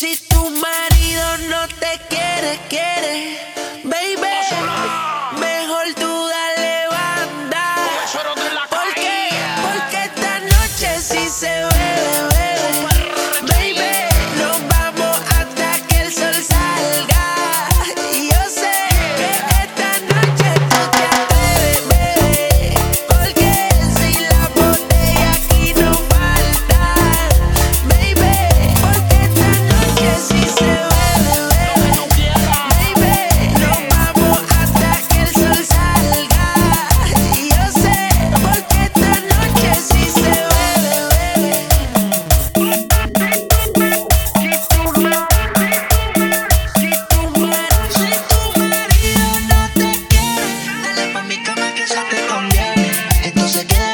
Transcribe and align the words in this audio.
Si 0.00 0.16
tu 0.28 0.48
marido 0.50 1.38
no 1.50 1.66
te 1.66 1.98
quiere, 2.08 2.56
quiere, 2.68 3.36
baby, 3.82 4.14
mejor 5.40 5.92
tú 5.94 6.28
dale 6.28 6.86
banda. 6.86 7.74
Porque, 8.70 9.28
porque 9.60 10.04
esta 10.04 10.38
noche 10.38 11.00
sí 11.00 11.28
se 11.28 11.64
ve. 11.64 12.07
together. 53.52 53.87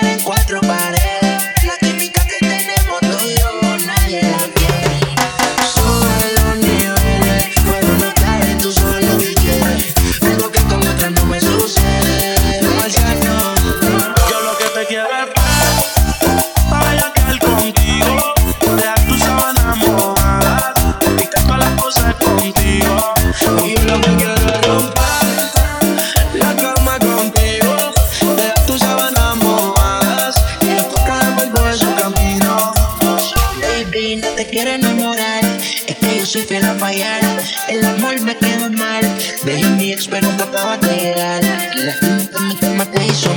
quiero 34.51 34.71
enamorar. 34.71 35.45
Es 35.87 35.97
que 35.97 36.19
yo 36.19 36.27
soy 36.27 36.43
fiel 36.43 36.65
a 36.65 36.75
fallar. 36.75 37.21
El 37.69 37.85
amor 37.85 38.21
me 38.21 38.37
quedó 38.37 38.71
mal. 38.71 39.03
Dejé 39.45 39.69
mi 39.71 39.93
ex, 39.93 40.09
pero 40.09 40.31
no 40.33 40.45
acabas 40.45 40.81
de 40.81 40.97
llegar. 40.97 41.43
La 41.75 41.93
gente 41.93 42.41
me 42.41 42.57
forma 42.57 42.85
te 42.87 43.07
hizo. 43.07 43.31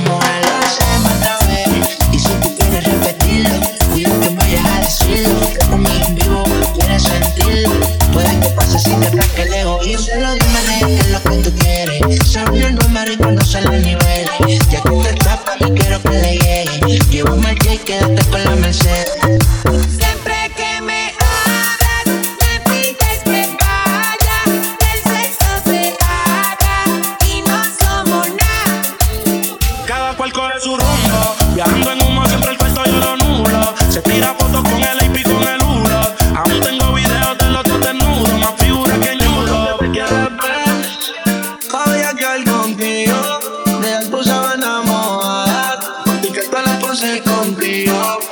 quedarse 47.08 47.22
contigo. 47.22 48.27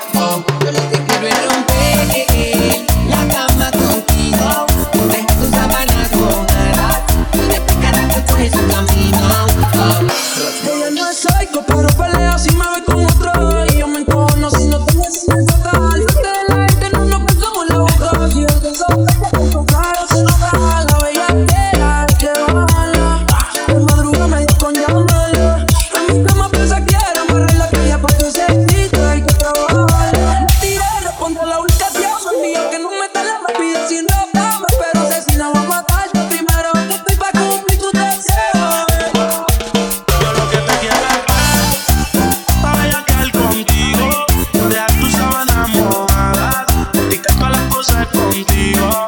estar 47.96 48.10
contigo. 48.10 49.06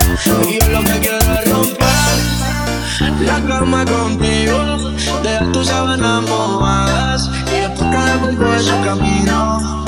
Y 0.49 0.59
yo 0.59 0.69
lo 0.69 0.85
que 0.85 1.01
quiero 1.01 1.19
es 1.19 1.51
romper 1.51 1.89
la 3.27 3.41
cama 3.47 3.85
contigo. 3.85 4.59
Dejar 5.23 5.53
tus 5.53 5.67
sábanas 5.67 6.23
mojadas 6.29 7.31
y 7.47 7.61
después 7.61 7.91
cada 7.91 8.19
cuerpo 8.19 8.45
de 8.45 8.59
su 8.61 8.81
camino. 8.83 9.85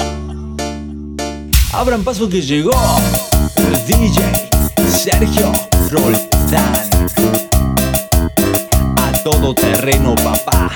Abran 1.73 2.03
paso 2.03 2.29
que 2.29 2.43
llegó 2.43 2.73
el 3.57 3.87
DJ 3.87 4.51
Sergio 4.91 5.53
Roldán. 5.91 6.91
A 8.97 9.13
todo 9.23 9.55
terreno, 9.55 10.15
papá. 10.17 10.71